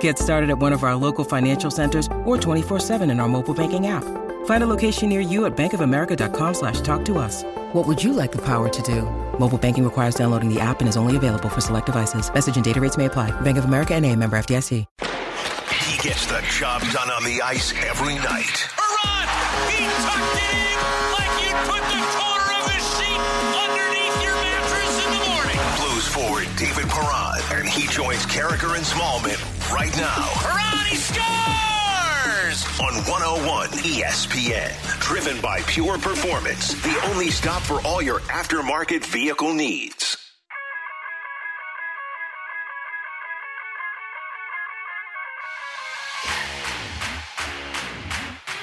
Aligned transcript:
Get 0.00 0.18
started 0.18 0.50
at 0.50 0.58
one 0.58 0.72
of 0.72 0.82
our 0.82 0.96
local 0.96 1.24
financial 1.24 1.70
centers 1.70 2.08
or 2.24 2.36
24-7 2.36 3.08
in 3.10 3.20
our 3.20 3.28
mobile 3.28 3.54
banking 3.54 3.86
app. 3.86 4.02
Find 4.46 4.62
a 4.64 4.66
location 4.66 5.08
near 5.08 5.20
you 5.20 5.46
at 5.46 5.56
bankofamerica.com 5.56 6.54
slash 6.54 6.80
talk 6.80 7.04
to 7.04 7.18
us. 7.18 7.44
What 7.72 7.86
would 7.86 8.02
you 8.02 8.12
like 8.12 8.32
the 8.32 8.42
power 8.42 8.68
to 8.68 8.82
do? 8.82 9.02
Mobile 9.38 9.58
banking 9.58 9.84
requires 9.84 10.16
downloading 10.16 10.52
the 10.52 10.58
app 10.60 10.80
and 10.80 10.88
is 10.88 10.96
only 10.96 11.16
available 11.16 11.48
for 11.48 11.60
select 11.60 11.86
devices. 11.86 12.32
Message 12.32 12.56
and 12.56 12.64
data 12.64 12.80
rates 12.80 12.96
may 12.96 13.04
apply. 13.04 13.30
Bank 13.42 13.58
of 13.58 13.66
America 13.66 13.94
and 13.94 14.04
a 14.04 14.16
member 14.16 14.36
FDIC. 14.36 14.84
He 15.86 16.08
gets 16.08 16.26
the 16.26 16.40
job 16.50 16.82
done 16.92 17.10
on 17.10 17.24
the 17.24 17.40
ice 17.42 17.72
every 17.86 18.14
night. 18.16 18.68
Run! 18.78 19.26
He 19.70 19.86
tucked 19.86 20.36
it 20.36 20.50
in 20.54 20.76
like 21.14 21.34
you 21.42 21.54
put 21.66 21.82
the 21.82 22.02
corner 22.14 22.48
of 22.54 22.66
a 22.70 22.78
sheet 22.78 23.22
underneath 23.64 24.22
your 24.22 24.34
mattress 24.34 24.94
in 25.02 25.10
the 25.10 25.22
morning. 25.26 25.58
Blues 25.78 26.06
forward 26.06 26.46
David 26.56 26.86
Perron, 26.86 27.42
and 27.58 27.65
he 27.65 27.65
joins 27.96 28.26
Karraker 28.26 28.76
and 28.76 28.84
Smallmon 28.84 29.72
right 29.72 29.96
now 29.96 30.56
he 30.86 30.96
scores! 30.96 31.26
on 32.78 32.94
101 33.10 33.68
ESPN. 33.70 35.00
Driven 35.00 35.40
by 35.40 35.62
Pure 35.62 35.98
Performance, 35.98 36.74
the 36.82 37.00
only 37.06 37.30
stop 37.30 37.62
for 37.62 37.80
all 37.86 38.02
your 38.02 38.20
aftermarket 38.20 39.04
vehicle 39.06 39.54
needs. 39.54 39.95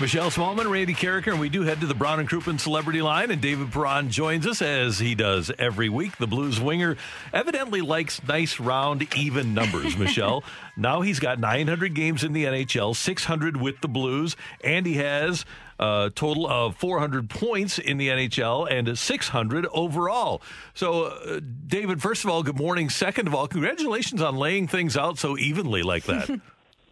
Michelle 0.02 0.31
Smallmon, 0.31 0.69
Randy 0.69 0.94
Karraker, 0.94 1.31
and 1.31 1.39
we 1.39 1.49
do 1.49 1.61
head 1.61 1.80
to 1.81 1.86
the 1.86 1.94
Brown 1.94 2.19
and 2.19 2.27
Crouppen 2.27 2.59
Celebrity 2.59 3.02
Line, 3.02 3.30
and 3.30 3.39
David 3.39 3.72
Perron 3.72 4.09
joins 4.09 4.47
us 4.47 4.61
as 4.61 4.97
he 4.97 5.13
does 5.13 5.52
every 5.59 5.88
week. 5.88 6.17
The 6.17 6.27
Blues 6.27 6.59
winger 6.59 6.97
evidently 7.31 7.81
likes 7.81 8.22
nice, 8.27 8.59
round, 8.59 9.08
even 9.16 9.53
numbers. 9.53 9.95
Michelle, 9.97 10.44
now 10.75 11.02
he's 11.02 11.19
got 11.19 11.39
900 11.39 11.94
games 11.94 12.23
in 12.23 12.33
the 12.33 12.45
NHL, 12.45 12.95
600 12.95 13.55
with 13.55 13.81
the 13.81 13.88
Blues, 13.88 14.35
and 14.63 14.85
he 14.85 14.95
has 14.95 15.45
a 15.80 16.11
total 16.13 16.47
of 16.47 16.75
400 16.75 17.30
points 17.30 17.78
in 17.78 17.97
the 17.97 18.09
NHL 18.09 18.69
and 18.69 18.97
600 18.97 19.67
overall. 19.67 20.41
So, 20.73 21.05
uh, 21.05 21.39
David, 21.67 22.02
first 22.02 22.23
of 22.23 22.31
all, 22.31 22.41
good 22.41 22.57
morning. 22.57 22.89
Second 22.89 23.28
of 23.28 23.35
all, 23.35 23.47
congratulations 23.47 24.22
on 24.22 24.38
laying 24.38 24.67
things 24.67 24.97
out 24.97 25.19
so 25.19 25.38
evenly 25.38 25.83
like 25.83 26.05
that. 26.05 26.41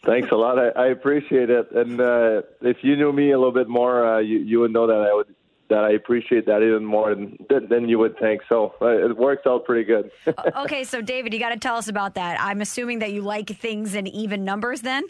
Thanks 0.08 0.30
a 0.32 0.36
lot. 0.36 0.58
I, 0.58 0.68
I 0.68 0.86
appreciate 0.86 1.50
it. 1.50 1.70
And 1.72 2.00
uh, 2.00 2.42
if 2.62 2.78
you 2.82 2.96
knew 2.96 3.12
me 3.12 3.32
a 3.32 3.38
little 3.38 3.52
bit 3.52 3.68
more, 3.68 4.06
uh, 4.06 4.18
you 4.20 4.38
you 4.38 4.60
would 4.60 4.72
know 4.72 4.86
that 4.86 4.96
I 4.96 5.12
would 5.12 5.34
that 5.68 5.84
I 5.84 5.90
appreciate 5.90 6.46
that 6.46 6.62
even 6.62 6.82
more 6.84 7.14
than 7.14 7.36
than 7.68 7.88
you 7.90 7.98
would 7.98 8.18
think. 8.18 8.40
So 8.48 8.74
uh, 8.80 8.86
it 8.86 9.18
works 9.18 9.42
out 9.46 9.66
pretty 9.66 9.84
good. 9.84 10.10
okay, 10.56 10.84
so 10.84 11.02
David, 11.02 11.34
you 11.34 11.38
got 11.38 11.50
to 11.50 11.58
tell 11.58 11.76
us 11.76 11.88
about 11.88 12.14
that. 12.14 12.40
I'm 12.40 12.62
assuming 12.62 13.00
that 13.00 13.12
you 13.12 13.20
like 13.20 13.50
things 13.50 13.94
in 13.94 14.06
even 14.06 14.44
numbers 14.44 14.80
then? 14.80 15.04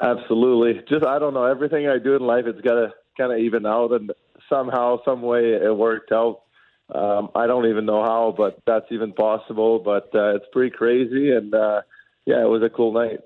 Absolutely. 0.00 0.82
Just 0.88 1.04
I 1.04 1.18
don't 1.18 1.34
know. 1.34 1.44
Everything 1.44 1.86
I 1.86 1.98
do 1.98 2.16
in 2.16 2.22
life, 2.22 2.44
it's 2.46 2.60
got 2.62 2.74
to 2.74 2.94
kind 3.18 3.30
of 3.30 3.38
even 3.40 3.66
out, 3.66 3.92
and 3.92 4.10
somehow, 4.48 5.00
some 5.04 5.20
way, 5.20 5.52
it 5.52 5.76
worked 5.76 6.12
out. 6.12 6.42
Um, 6.94 7.28
I 7.34 7.46
don't 7.46 7.66
even 7.66 7.84
know 7.84 8.02
how, 8.02 8.34
but 8.36 8.58
that's 8.66 8.86
even 8.90 9.12
possible. 9.12 9.80
But 9.80 10.08
uh, 10.14 10.36
it's 10.36 10.46
pretty 10.50 10.74
crazy, 10.74 11.32
and 11.32 11.54
uh, 11.54 11.82
yeah, 12.24 12.42
it 12.42 12.48
was 12.48 12.62
a 12.62 12.70
cool 12.70 12.92
night. 12.92 13.20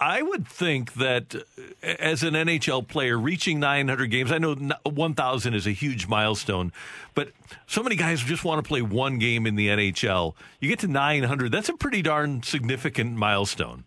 I 0.00 0.22
would 0.22 0.46
think 0.46 0.94
that 0.94 1.34
uh, 1.34 1.86
as 1.86 2.22
an 2.22 2.34
NHL 2.34 2.86
player, 2.86 3.18
reaching 3.18 3.58
900 3.58 4.06
games, 4.06 4.30
I 4.30 4.38
know 4.38 4.54
1,000 4.84 5.54
is 5.54 5.66
a 5.66 5.72
huge 5.72 6.06
milestone, 6.06 6.72
but 7.14 7.32
so 7.66 7.82
many 7.82 7.96
guys 7.96 8.22
just 8.22 8.44
want 8.44 8.62
to 8.62 8.68
play 8.68 8.80
one 8.80 9.18
game 9.18 9.46
in 9.46 9.56
the 9.56 9.68
NHL. 9.68 10.34
You 10.60 10.68
get 10.68 10.78
to 10.80 10.88
900, 10.88 11.50
that's 11.50 11.68
a 11.68 11.74
pretty 11.74 12.02
darn 12.02 12.42
significant 12.42 13.16
milestone. 13.16 13.84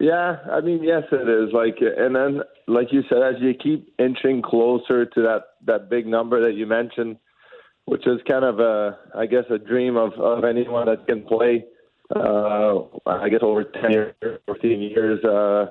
Yeah, 0.00 0.38
I 0.50 0.60
mean, 0.60 0.82
yes, 0.82 1.04
it 1.12 1.28
is. 1.28 1.52
Like, 1.52 1.76
and 1.80 2.16
then, 2.16 2.40
like 2.66 2.88
you 2.92 3.02
said, 3.08 3.22
as 3.22 3.40
you 3.40 3.54
keep 3.54 3.94
inching 4.00 4.42
closer 4.42 5.06
to 5.06 5.22
that 5.22 5.42
that 5.66 5.88
big 5.90 6.08
number 6.08 6.40
that 6.44 6.56
you 6.56 6.66
mentioned, 6.66 7.18
which 7.84 8.04
is 8.04 8.20
kind 8.28 8.44
of 8.44 8.58
a, 8.58 8.98
I 9.14 9.26
guess, 9.26 9.44
a 9.48 9.58
dream 9.58 9.96
of 9.96 10.14
of 10.14 10.42
anyone 10.42 10.86
that 10.86 11.06
can 11.06 11.22
play 11.22 11.66
uh, 12.16 12.82
I 13.06 13.28
guess 13.28 13.40
over 13.42 13.64
10 13.64 13.90
years, 13.90 14.14
14 14.46 14.80
years, 14.80 15.24
uh, 15.24 15.66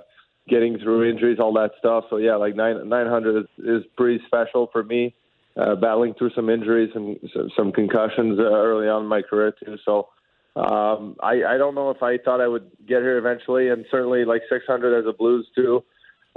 getting 0.47 0.79
through 0.79 1.09
injuries, 1.09 1.39
all 1.39 1.53
that 1.53 1.71
stuff. 1.79 2.05
So 2.09 2.17
yeah, 2.17 2.35
like 2.35 2.55
nine, 2.55 2.87
900 2.89 3.43
is, 3.43 3.65
is 3.65 3.83
pretty 3.97 4.23
special 4.25 4.69
for 4.71 4.83
me. 4.83 5.15
Uh, 5.57 5.75
battling 5.75 6.13
through 6.13 6.31
some 6.33 6.49
injuries 6.49 6.89
and 6.95 7.19
some 7.57 7.73
concussions 7.73 8.39
uh, 8.39 8.43
early 8.43 8.87
on 8.87 9.03
in 9.03 9.07
my 9.09 9.21
career 9.21 9.53
too. 9.65 9.75
So 9.83 10.07
um, 10.55 11.17
I, 11.21 11.43
I 11.43 11.57
don't 11.57 11.75
know 11.75 11.89
if 11.89 12.01
I 12.01 12.17
thought 12.17 12.39
I 12.39 12.47
would 12.47 12.71
get 12.87 13.01
here 13.01 13.17
eventually, 13.17 13.67
and 13.67 13.85
certainly 13.91 14.23
like 14.23 14.43
600 14.49 14.99
as 14.99 15.05
a 15.07 15.11
Blues 15.11 15.45
too 15.53 15.83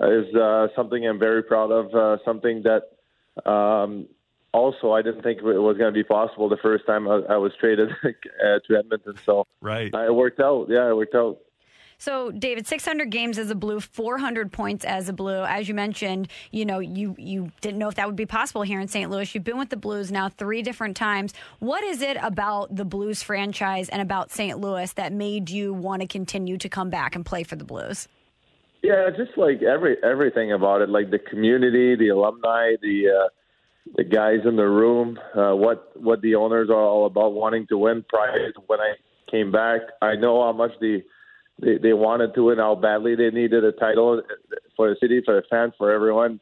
is 0.01 0.35
uh, 0.35 0.67
something 0.75 1.07
I'm 1.07 1.21
very 1.21 1.45
proud 1.45 1.71
of. 1.71 1.95
Uh, 1.95 2.25
something 2.25 2.65
that 2.65 3.49
um, 3.49 4.09
also 4.55 4.93
I 4.93 5.03
didn't 5.03 5.23
think 5.23 5.41
it 5.41 5.45
was 5.45 5.77
going 5.77 5.93
to 5.93 5.97
be 5.97 6.05
possible 6.05 6.49
the 6.49 6.57
first 6.57 6.87
time 6.87 7.09
I, 7.09 7.21
I 7.29 7.37
was 7.37 7.53
traded 7.61 7.91
uh, 8.05 8.61
to 8.67 8.77
Edmonton. 8.79 9.17
So 9.27 9.45
right, 9.61 9.93
uh, 9.93 10.07
it 10.07 10.15
worked 10.15 10.41
out. 10.41 10.69
Yeah, 10.71 10.89
it 10.89 10.97
worked 10.97 11.15
out. 11.15 11.39
So, 11.97 12.31
David, 12.33 12.67
600 12.67 13.11
games 13.11 13.39
as 13.39 13.51
a 13.51 13.55
Blue, 13.55 13.81
400 13.81 14.53
points 14.53 14.85
as 14.85 15.09
a 15.09 15.13
Blue. 15.13 15.45
As 15.45 15.69
you 15.69 15.75
mentioned, 15.75 16.29
you 16.51 16.65
know, 16.65 16.79
you 16.79 17.15
you 17.19 17.53
didn't 17.61 17.79
know 17.79 17.89
if 17.89 17.95
that 17.95 18.07
would 18.07 18.17
be 18.17 18.27
possible 18.27 18.63
here 18.63 18.81
in 18.81 18.89
St. 18.89 19.11
Louis. 19.11 19.33
You've 19.35 19.45
been 19.45 19.59
with 19.59 19.71
the 19.71 19.77
Blues 19.77 20.11
now 20.11 20.29
three 20.29 20.63
different 20.63 20.97
times. 20.97 21.33
What 21.61 21.83
is 21.85 22.03
it 22.03 22.17
about 22.21 22.75
the 22.75 22.85
Blues 22.85 23.23
franchise 23.23 23.89
and 23.89 24.03
about 24.03 24.31
St. 24.31 24.59
Louis 24.59 24.93
that 24.95 25.13
made 25.13 25.51
you 25.51 25.73
want 25.73 26.03
to 26.03 26.09
continue 26.09 26.59
to 26.59 26.69
come 26.69 26.91
back 26.91 27.15
and 27.15 27.25
play 27.25 27.43
for 27.43 27.57
the 27.57 27.65
Blues? 27.65 28.09
Yeah, 28.83 29.09
just 29.17 29.39
like 29.39 29.63
every 29.63 29.97
everything 30.03 30.53
about 30.53 30.83
it, 30.83 30.91
like 30.91 31.11
the 31.11 31.19
community, 31.19 31.97
the 31.97 32.09
alumni, 32.09 32.73
the 32.83 33.09
uh, 33.09 33.29
the 33.97 34.05
guys 34.05 34.41
in 34.45 34.57
the 34.57 34.67
room, 34.67 35.19
uh, 35.35 35.55
what 35.55 35.93
what 36.01 36.21
the 36.23 36.35
owners 36.35 36.71
are 36.71 36.83
all 36.83 37.07
about 37.07 37.33
wanting 37.33 37.67
to 37.69 37.79
win. 37.79 38.05
Prior 38.09 38.53
to 38.53 38.61
when 38.67 38.81
I 38.81 38.95
came 39.31 39.53
back, 39.53 39.81
I 40.01 40.15
know 40.17 40.43
how 40.43 40.53
much 40.53 40.73
the 40.81 41.03
they, 41.61 41.79
they 41.79 41.93
wanted 41.93 42.35
to 42.35 42.45
win, 42.45 42.59
how 42.59 42.75
badly 42.75 43.15
they 43.15 43.31
needed 43.31 43.65
a 43.65 43.73
title 43.73 44.23
for 44.77 44.89
the 44.89 44.97
city, 45.01 45.23
for 45.25 45.35
the 45.35 45.43
fans, 45.49 45.75
for 45.79 45.93
everyone. 45.93 46.41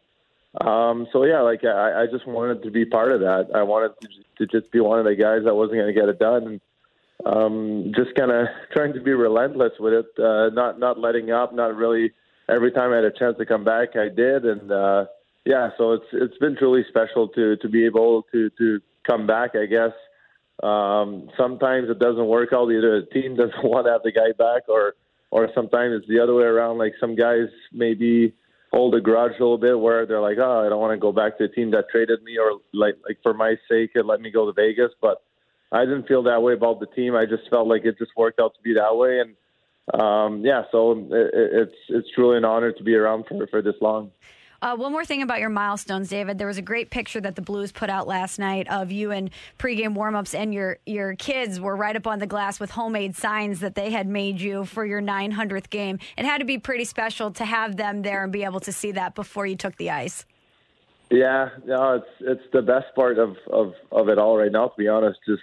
Um, 0.60 1.06
so 1.12 1.24
yeah, 1.24 1.40
like 1.40 1.64
I, 1.64 2.02
I 2.02 2.06
just 2.06 2.26
wanted 2.26 2.62
to 2.62 2.70
be 2.70 2.84
part 2.84 3.12
of 3.12 3.20
that. 3.20 3.48
I 3.54 3.62
wanted 3.62 3.92
to, 4.00 4.46
to 4.46 4.60
just 4.60 4.70
be 4.72 4.80
one 4.80 4.98
of 4.98 5.04
the 5.04 5.14
guys 5.14 5.44
that 5.44 5.54
wasn't 5.54 5.78
going 5.78 5.94
to 5.94 6.00
get 6.00 6.08
it 6.08 6.18
done. 6.18 6.46
And, 6.46 6.60
um, 7.24 7.92
just 7.94 8.14
kind 8.16 8.30
of 8.30 8.48
trying 8.72 8.92
to 8.94 9.00
be 9.00 9.12
relentless 9.12 9.72
with 9.78 9.92
it, 9.92 10.06
uh, 10.18 10.50
not 10.50 10.78
not 10.78 10.98
letting 10.98 11.30
up, 11.30 11.54
not 11.54 11.76
really. 11.76 12.12
Every 12.48 12.72
time 12.72 12.92
I 12.92 12.96
had 12.96 13.04
a 13.04 13.12
chance 13.12 13.38
to 13.38 13.46
come 13.46 13.64
back, 13.64 13.96
I 13.96 14.08
did, 14.08 14.44
and 14.44 14.70
uh, 14.70 15.06
yeah, 15.44 15.70
so 15.76 15.92
it's 15.92 16.06
it's 16.12 16.38
been 16.38 16.56
truly 16.56 16.84
special 16.88 17.28
to 17.28 17.56
to 17.56 17.68
be 17.68 17.84
able 17.84 18.24
to 18.32 18.50
to 18.50 18.80
come 19.08 19.26
back. 19.26 19.56
I 19.56 19.66
guess 19.66 19.92
um, 20.62 21.30
sometimes 21.36 21.90
it 21.90 21.98
doesn't 21.98 22.26
work 22.26 22.52
out. 22.52 22.70
Either 22.70 23.00
the 23.00 23.06
team 23.12 23.36
doesn't 23.42 23.64
want 23.64 23.86
to 23.86 23.92
have 23.92 24.02
the 24.02 24.12
guy 24.12 24.32
back, 24.38 24.68
or 24.68 24.94
or 25.30 25.48
sometimes 25.54 25.94
it's 25.98 26.08
the 26.08 26.20
other 26.20 26.34
way 26.34 26.44
around. 26.44 26.78
Like 26.78 26.94
some 27.00 27.16
guys 27.16 27.48
maybe 27.72 28.34
hold 28.72 28.94
a 28.94 29.00
grudge 29.00 29.32
a 29.38 29.42
little 29.42 29.58
bit, 29.58 29.78
where 29.78 30.06
they're 30.06 30.20
like, 30.20 30.38
"Oh, 30.38 30.64
I 30.64 30.68
don't 30.68 30.80
want 30.80 30.92
to 30.92 31.00
go 31.00 31.12
back 31.12 31.38
to 31.38 31.48
the 31.48 31.52
team 31.52 31.72
that 31.72 31.90
traded 31.90 32.22
me," 32.22 32.38
or 32.38 32.60
like 32.72 32.96
like 33.06 33.18
for 33.22 33.34
my 33.34 33.56
sake, 33.68 33.92
it 33.94 34.06
let 34.06 34.20
me 34.20 34.30
go 34.30 34.46
to 34.46 34.52
Vegas. 34.52 34.92
But 35.00 35.22
I 35.72 35.80
didn't 35.84 36.06
feel 36.06 36.22
that 36.24 36.42
way 36.42 36.52
about 36.52 36.78
the 36.78 36.86
team. 36.86 37.16
I 37.16 37.24
just 37.24 37.50
felt 37.50 37.66
like 37.66 37.84
it 37.84 37.98
just 37.98 38.12
worked 38.16 38.38
out 38.38 38.54
to 38.54 38.62
be 38.62 38.74
that 38.74 38.96
way, 38.96 39.18
and 39.18 40.00
um, 40.00 40.44
yeah, 40.44 40.62
so 40.70 40.92
it, 40.92 41.30
it's 41.34 41.76
it's 41.88 42.08
truly 42.14 42.36
an 42.36 42.44
honor 42.44 42.70
to 42.70 42.82
be 42.84 42.94
around 42.94 43.24
for 43.26 43.44
for 43.48 43.60
this 43.60 43.74
long. 43.80 44.12
Uh, 44.62 44.76
one 44.76 44.92
more 44.92 45.04
thing 45.04 45.22
about 45.22 45.40
your 45.40 45.48
milestones, 45.48 46.08
David. 46.08 46.38
There 46.38 46.46
was 46.46 46.56
a 46.56 46.62
great 46.62 46.88
picture 46.88 47.20
that 47.20 47.34
the 47.34 47.42
Blues 47.42 47.72
put 47.72 47.90
out 47.90 48.06
last 48.06 48.38
night 48.38 48.68
of 48.68 48.92
you 48.92 49.10
in 49.10 49.30
pregame 49.58 49.96
warmups, 49.96 50.38
and 50.38 50.54
your 50.54 50.78
your 50.86 51.16
kids 51.16 51.58
were 51.58 51.74
right 51.74 51.96
up 51.96 52.06
on 52.06 52.20
the 52.20 52.28
glass 52.28 52.60
with 52.60 52.70
homemade 52.70 53.16
signs 53.16 53.58
that 53.58 53.74
they 53.74 53.90
had 53.90 54.06
made 54.06 54.40
you 54.40 54.64
for 54.64 54.86
your 54.86 55.02
900th 55.02 55.68
game. 55.68 55.98
It 56.16 56.24
had 56.24 56.38
to 56.38 56.44
be 56.44 56.58
pretty 56.58 56.84
special 56.84 57.32
to 57.32 57.44
have 57.44 57.76
them 57.76 58.02
there 58.02 58.22
and 58.22 58.32
be 58.32 58.44
able 58.44 58.60
to 58.60 58.72
see 58.72 58.92
that 58.92 59.16
before 59.16 59.46
you 59.46 59.56
took 59.56 59.74
the 59.78 59.90
ice. 59.90 60.24
Yeah, 61.10 61.48
no, 61.66 61.94
it's 61.96 62.06
it's 62.20 62.52
the 62.52 62.62
best 62.62 62.94
part 62.94 63.18
of 63.18 63.36
of 63.50 63.74
of 63.90 64.08
it 64.08 64.18
all 64.18 64.36
right 64.38 64.52
now. 64.52 64.68
To 64.68 64.74
be 64.78 64.86
honest, 64.86 65.18
just 65.26 65.42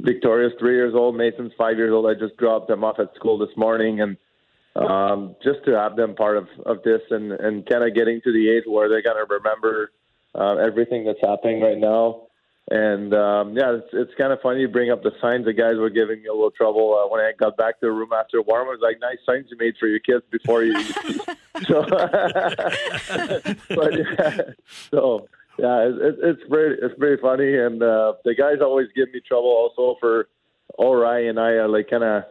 Victoria's 0.00 0.54
three 0.58 0.74
years 0.74 0.94
old, 0.96 1.16
Mason's 1.16 1.52
five 1.56 1.76
years 1.76 1.92
old. 1.92 2.04
I 2.04 2.14
just 2.14 2.36
dropped 2.36 2.66
them 2.66 2.82
off 2.82 2.98
at 2.98 3.14
school 3.14 3.38
this 3.38 3.56
morning, 3.56 4.00
and 4.00 4.16
um, 4.76 5.36
just 5.42 5.64
to 5.64 5.72
have 5.72 5.96
them 5.96 6.14
part 6.14 6.36
of, 6.36 6.48
of 6.64 6.82
this 6.82 7.00
and, 7.10 7.32
and 7.32 7.66
kind 7.66 7.84
of 7.84 7.94
getting 7.94 8.20
to 8.22 8.32
the 8.32 8.48
age 8.50 8.64
where 8.66 8.88
they're 8.88 9.02
going 9.02 9.16
to 9.16 9.34
remember 9.34 9.90
uh, 10.34 10.56
everything 10.56 11.04
that's 11.04 11.20
happening 11.20 11.60
right 11.60 11.78
now. 11.78 12.26
And 12.70 13.12
um, 13.14 13.56
yeah, 13.56 13.72
it's, 13.72 13.88
it's 13.92 14.12
kind 14.16 14.32
of 14.32 14.40
funny 14.42 14.60
you 14.60 14.68
bring 14.68 14.92
up 14.92 15.02
the 15.02 15.10
signs. 15.20 15.44
The 15.44 15.52
guys 15.52 15.74
were 15.76 15.90
giving 15.90 16.22
me 16.22 16.28
a 16.28 16.32
little 16.32 16.52
trouble 16.52 16.94
uh, 16.94 17.08
when 17.10 17.20
I 17.20 17.32
got 17.36 17.56
back 17.56 17.80
to 17.80 17.86
the 17.86 17.92
room 17.92 18.10
after 18.12 18.40
warm. 18.42 18.68
I 18.68 18.70
was 18.70 18.78
like, 18.80 19.00
"Nice 19.00 19.18
signs 19.26 19.46
you 19.50 19.56
made 19.58 19.74
for 19.80 19.88
your 19.88 19.98
kids 19.98 20.22
before 20.30 20.62
you." 20.62 20.80
so, 21.66 21.82
but 23.74 23.98
yeah, 23.98 24.40
so 24.92 25.26
yeah, 25.58 25.88
it, 25.88 26.16
it's 26.22 26.42
very 26.48 26.78
it's 26.80 26.94
very 26.96 27.16
funny, 27.16 27.56
and 27.56 27.82
uh, 27.82 28.12
the 28.24 28.36
guys 28.36 28.58
always 28.62 28.86
give 28.94 29.12
me 29.12 29.20
trouble 29.26 29.48
also 29.48 29.96
for 29.98 30.28
Ori 30.78 31.28
and 31.28 31.38
I 31.38 31.52
are 31.52 31.68
like 31.68 31.90
kind 31.90 32.04
of 32.04 32.24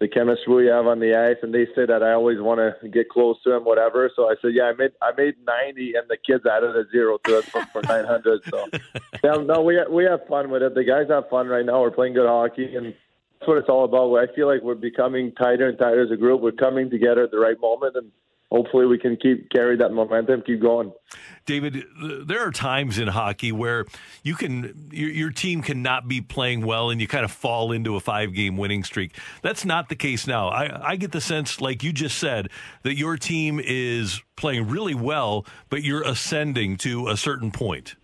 the 0.00 0.08
chemistry 0.08 0.54
we 0.54 0.66
have 0.66 0.86
on 0.86 1.00
the 1.00 1.14
ice, 1.14 1.36
and 1.42 1.52
they 1.52 1.66
say 1.74 1.86
that 1.86 2.02
I 2.02 2.12
always 2.12 2.40
want 2.40 2.60
to 2.60 2.88
get 2.88 3.08
close 3.08 3.36
to 3.42 3.54
him, 3.54 3.64
whatever. 3.64 4.10
So 4.14 4.30
I 4.30 4.34
said, 4.40 4.52
yeah, 4.54 4.64
I 4.64 4.72
made 4.72 4.92
I 5.02 5.10
made 5.16 5.34
ninety, 5.46 5.94
and 5.94 6.08
the 6.08 6.16
kids 6.16 6.44
added 6.46 6.76
a 6.76 6.88
zero 6.90 7.18
to 7.24 7.38
it 7.38 7.44
for, 7.46 7.64
for 7.72 7.82
nine 7.82 8.04
hundred. 8.04 8.42
So 8.48 8.66
yeah, 9.24 9.42
no, 9.42 9.62
we 9.62 9.78
we 9.90 10.04
have 10.04 10.26
fun 10.28 10.50
with 10.50 10.62
it. 10.62 10.74
The 10.74 10.84
guys 10.84 11.06
have 11.08 11.28
fun 11.28 11.48
right 11.48 11.64
now. 11.64 11.80
We're 11.80 11.90
playing 11.90 12.14
good 12.14 12.28
hockey, 12.28 12.76
and 12.76 12.94
that's 13.40 13.48
what 13.48 13.58
it's 13.58 13.68
all 13.68 13.84
about. 13.84 14.14
I 14.16 14.32
feel 14.34 14.46
like 14.46 14.62
we're 14.62 14.74
becoming 14.74 15.32
tighter 15.32 15.68
and 15.68 15.78
tighter 15.78 16.02
as 16.02 16.10
a 16.10 16.16
group. 16.16 16.40
We're 16.40 16.52
coming 16.52 16.90
together 16.90 17.24
at 17.24 17.30
the 17.30 17.38
right 17.38 17.60
moment, 17.60 17.96
and 17.96 18.10
hopefully 18.50 18.86
we 18.86 18.98
can 18.98 19.16
keep 19.16 19.50
carry 19.50 19.76
that 19.76 19.90
momentum, 19.90 20.42
keep 20.42 20.60
going. 20.60 20.92
David, 21.46 21.84
there 22.26 22.46
are 22.46 22.50
times 22.50 22.98
in 22.98 23.08
hockey 23.08 23.52
where 23.52 23.86
you 24.22 24.34
can 24.34 24.88
your, 24.90 25.10
your 25.10 25.30
team 25.30 25.62
cannot 25.62 26.08
be 26.08 26.20
playing 26.20 26.64
well 26.64 26.90
and 26.90 27.00
you 27.00 27.08
kind 27.08 27.24
of 27.24 27.30
fall 27.30 27.72
into 27.72 27.96
a 27.96 28.00
five 28.00 28.34
game 28.34 28.56
winning 28.56 28.84
streak. 28.84 29.16
That's 29.42 29.64
not 29.64 29.88
the 29.88 29.96
case 29.96 30.26
now. 30.26 30.48
I, 30.48 30.90
I 30.90 30.96
get 30.96 31.12
the 31.12 31.20
sense, 31.20 31.60
like 31.60 31.82
you 31.82 31.92
just 31.92 32.18
said, 32.18 32.48
that 32.82 32.96
your 32.96 33.16
team 33.16 33.60
is 33.62 34.22
playing 34.36 34.68
really 34.68 34.94
well, 34.94 35.46
but 35.68 35.82
you're 35.82 36.02
ascending 36.02 36.76
to 36.78 37.08
a 37.08 37.16
certain 37.16 37.50
point. 37.50 37.96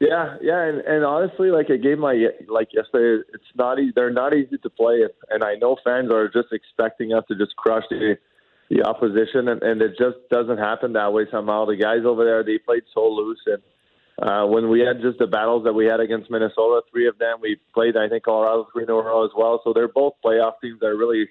Yeah, 0.00 0.36
yeah, 0.42 0.64
and, 0.64 0.80
and 0.80 1.04
honestly, 1.04 1.52
like 1.52 1.68
a 1.68 1.78
game 1.78 2.00
like 2.00 2.16
like 2.48 2.70
yesterday, 2.72 3.22
it's 3.32 3.44
not 3.54 3.78
easy. 3.78 3.92
They're 3.94 4.10
not 4.10 4.34
easy 4.34 4.58
to 4.58 4.68
play, 4.68 5.04
and 5.30 5.44
I 5.44 5.54
know 5.54 5.76
fans 5.84 6.10
are 6.10 6.26
just 6.26 6.48
expecting 6.50 7.12
us 7.12 7.22
to 7.28 7.36
just 7.36 7.54
crush 7.54 7.84
the 7.88 8.16
the 8.70 8.82
opposition, 8.82 9.48
and, 9.48 9.62
and 9.62 9.82
it 9.82 9.98
just 9.98 10.16
doesn't 10.30 10.58
happen 10.58 10.94
that 10.94 11.12
way 11.12 11.26
somehow. 11.30 11.66
The 11.66 11.76
guys 11.76 12.04
over 12.04 12.24
there, 12.24 12.42
they 12.42 12.58
played 12.58 12.84
so 12.94 13.08
loose, 13.08 13.40
and 13.46 13.62
uh, 14.20 14.46
when 14.46 14.68
we 14.68 14.80
had 14.80 15.00
just 15.00 15.18
the 15.18 15.26
battles 15.26 15.64
that 15.64 15.72
we 15.72 15.86
had 15.86 16.00
against 16.00 16.30
Minnesota, 16.30 16.82
three 16.90 17.08
of 17.08 17.18
them, 17.18 17.38
we 17.40 17.58
played, 17.74 17.96
I 17.96 18.08
think, 18.08 18.24
Colorado 18.24 18.68
three 18.72 18.84
in 18.84 18.90
a 18.90 18.94
row 18.94 19.24
as 19.24 19.30
well. 19.36 19.60
So 19.64 19.72
they're 19.72 19.88
both 19.88 20.14
playoff 20.24 20.54
teams 20.62 20.80
that 20.80 20.86
are 20.86 20.96
really 20.96 21.28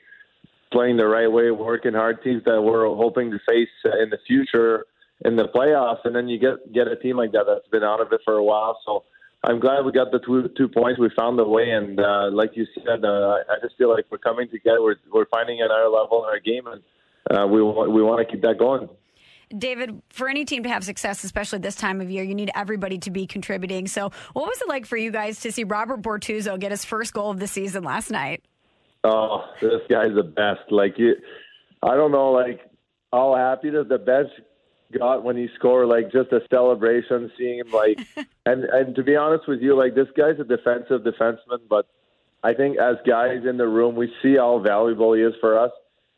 playing 0.72 0.98
the 0.98 1.08
right 1.08 1.32
way, 1.32 1.52
working 1.52 1.94
hard 1.94 2.24
teams 2.24 2.44
that 2.46 2.62
we're 2.62 2.88
hoping 2.88 3.32
to 3.32 3.40
face 3.48 3.70
in 4.02 4.10
the 4.10 4.18
future 4.26 4.86
in 5.24 5.36
the 5.36 5.48
playoffs. 5.48 6.00
And 6.06 6.16
then 6.16 6.28
you 6.28 6.40
get 6.40 6.74
get 6.74 6.88
a 6.88 6.96
team 6.96 7.18
like 7.18 7.32
that 7.34 7.46
that's 7.48 7.68
been 7.68 7.84
out 7.84 8.02
of 8.02 8.12
it 8.12 8.22
for 8.26 8.36
a 8.36 8.44
while. 8.44 8.80
So 8.86 9.04
I'm 9.44 9.60
glad 9.60 9.86
we 9.86 9.92
got 9.92 10.12
the 10.12 10.20
two 10.20 10.50
two 10.58 10.68
points. 10.68 11.00
We 11.00 11.10
found 11.16 11.40
a 11.40 11.48
way, 11.48 11.70
and 11.72 12.00
uh, 12.00 12.30
like 12.32 12.52
you 12.56 12.66
said, 12.76 13.04
uh, 13.04 13.38
I 13.50 13.56
just 13.62 13.78
feel 13.78 13.90
like 13.90 14.06
we're 14.10 14.18
coming 14.18 14.50
together. 14.50 14.82
We're 14.82 14.96
we're 15.12 15.26
finding 15.26 15.62
another 15.62 15.90
level 15.90 16.24
in 16.24 16.30
our 16.30 16.40
game, 16.40 16.68
and 16.68 16.82
uh, 17.30 17.48
we 17.48 17.62
we 17.62 18.02
want 18.02 18.26
to 18.26 18.32
keep 18.32 18.42
that 18.42 18.58
going. 18.58 18.90
David, 19.58 20.02
for 20.10 20.30
any 20.30 20.46
team 20.46 20.64
to 20.64 20.70
have 20.70 20.84
success, 20.84 21.24
especially 21.24 21.60
this 21.60 21.76
time 21.76 22.02
of 22.02 22.10
year, 22.10 22.24
you 22.24 22.36
need 22.36 22.52
everybody 22.56 22.98
to 23.00 23.12
be 23.12 23.28
contributing. 23.28 23.88
So, 23.88 24.12
what 24.34 24.46
was 24.46 24.62
it 24.62 24.68
like 24.68 24.86
for 24.86 24.98
you 24.98 25.12
guys 25.12 25.42
to 25.42 25.52
see 25.52 25.64
Robert 25.64 26.02
Bortuzzo 26.02 26.60
get 26.60 26.72
his 26.72 26.86
first 26.86 27.14
goal 27.14 27.32
of 27.32 27.40
the 27.40 27.48
season 27.48 27.84
last 27.84 28.12
night? 28.12 28.44
Oh, 29.04 29.46
this 29.60 29.82
guy's 29.90 30.14
the 30.16 30.24
best. 30.24 30.72
Like 30.72 30.98
you, 30.98 31.16
I 31.84 31.96
don't 31.96 32.12
know, 32.12 32.32
like 32.32 32.62
how 33.12 33.36
happy 33.36 33.72
does 33.72 33.88
the 33.88 33.98
bench 33.98 34.30
got 34.98 35.24
when 35.24 35.36
he 35.36 35.48
scored. 35.56 35.88
Like 35.88 36.12
just 36.12 36.32
a 36.32 36.42
celebration, 36.50 37.32
seeing 37.38 37.60
him 37.60 37.72
like, 37.72 38.00
and 38.46 38.64
and 38.64 38.96
to 38.96 39.04
be 39.04 39.16
honest 39.16 39.48
with 39.48 39.62
you, 39.62 39.76
like 39.76 39.96
this 39.96 40.08
guy's 40.16 40.40
a 40.40 40.44
defensive 40.44 41.02
defenseman, 41.02 41.60
but 41.70 41.88
I 42.44 42.54
think 42.54 42.78
as 42.78 42.96
guys 43.06 43.46
in 43.48 43.58
the 43.58 43.68
room, 43.68 43.96
we 43.96 44.12
see 44.22 44.36
how 44.36 44.60
valuable 44.60 45.14
he 45.14 45.22
is 45.22 45.34
for 45.42 45.60
us 45.60 45.72